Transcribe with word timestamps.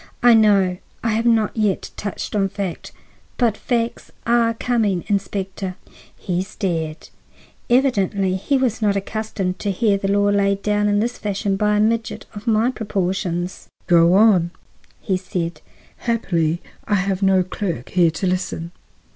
"I 0.23 0.33
know. 0.33 0.77
I 1.03 1.09
have 1.09 1.27
not 1.27 1.55
yet 1.55 1.91
touched 1.95 2.35
on 2.35 2.49
fact. 2.49 2.91
But 3.37 3.55
facts 3.55 4.09
are 4.25 4.55
coming, 4.55 5.03
Inspector." 5.07 5.75
He 6.17 6.41
stared. 6.41 7.09
Evidently 7.69 8.35
he 8.35 8.57
was 8.57 8.81
not 8.81 8.95
accustomed 8.95 9.59
to 9.59 9.69
hear 9.69 9.99
the 9.99 10.07
law 10.11 10.29
laid 10.29 10.63
down 10.63 10.87
in 10.87 11.01
this 11.01 11.19
fashion 11.19 11.55
by 11.55 11.75
a 11.75 11.79
midget 11.79 12.25
of 12.33 12.47
my 12.47 12.71
proportions. 12.71 13.67
"Go 13.85 14.15
on," 14.15 14.49
said 15.07 15.19
he; 15.33 15.51
"happily, 15.97 16.63
I 16.85 16.95
have 16.95 17.21
no 17.21 17.43
clerk 17.43 17.89
here 17.89 18.09
to 18.09 18.25
listen." 18.25 18.71